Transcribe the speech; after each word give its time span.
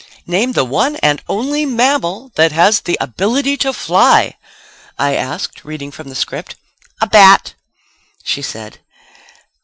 "Name 0.25 0.53
the 0.53 0.65
one 0.65 0.95
and 1.03 1.21
only 1.29 1.63
mammal 1.63 2.31
that 2.33 2.51
has 2.51 2.79
the 2.79 2.97
ability 2.99 3.55
to 3.57 3.71
fly," 3.71 4.35
I 4.97 5.13
asked, 5.15 5.63
reading 5.63 5.91
from 5.91 6.09
the 6.09 6.15
script. 6.15 6.55
"A 7.01 7.05
bat," 7.05 7.53
she 8.23 8.41
said. 8.41 8.79